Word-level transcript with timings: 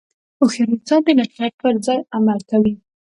هوښیار 0.39 0.69
انسان 0.75 1.01
د 1.05 1.09
نصیحت 1.19 1.53
پر 1.61 1.75
ځای 1.85 1.99
عمل 2.15 2.39
ښيي. 2.49 2.73